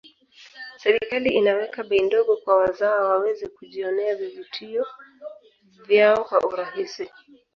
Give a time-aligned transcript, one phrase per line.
[0.83, 4.85] serikali inaweka bei ndogo kwa wazawa waweze kujionea vivutio
[5.87, 7.09] vyao kwa urahisi